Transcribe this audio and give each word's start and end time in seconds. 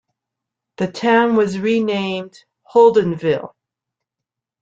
The 0.77 0.87
town 0.91 1.35
was 1.35 1.59
renamed 1.59 2.35
Holdenville. 2.73 3.53